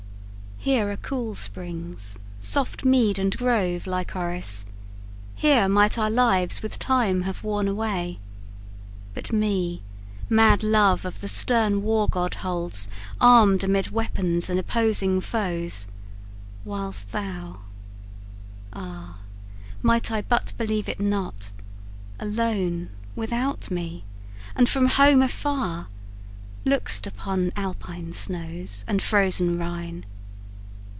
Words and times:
Here 0.63 0.91
are 0.91 0.97
cool 0.97 1.33
springs, 1.33 2.19
soft 2.39 2.85
mead 2.85 3.17
and 3.17 3.35
grove, 3.35 3.87
Lycoris; 3.87 4.67
Here 5.33 5.67
might 5.67 5.97
our 5.97 6.11
lives 6.11 6.61
with 6.61 6.77
time 6.77 7.23
have 7.23 7.43
worn 7.43 7.67
away. 7.67 8.19
But 9.15 9.31
me 9.33 9.81
mad 10.29 10.61
love 10.61 11.03
of 11.03 11.19
the 11.21 11.27
stern 11.27 11.81
war 11.81 12.07
god 12.07 12.35
holds 12.35 12.89
Armed 13.19 13.63
amid 13.63 13.89
weapons 13.89 14.51
and 14.51 14.59
opposing 14.59 15.19
foes. 15.19 15.87
Whilst 16.63 17.11
thou 17.11 17.61
Ah! 18.71 19.17
might 19.81 20.11
I 20.11 20.21
but 20.21 20.53
believe 20.59 20.87
it 20.87 20.99
not! 20.99 21.49
Alone 22.19 22.91
without 23.15 23.71
me, 23.71 24.05
and 24.55 24.69
from 24.69 24.85
home 24.89 25.23
afar, 25.23 25.87
Look'st 26.65 27.07
upon 27.07 27.51
Alpine 27.55 28.11
snows 28.11 28.85
and 28.87 29.01
frozen 29.01 29.57
Rhine. 29.57 30.05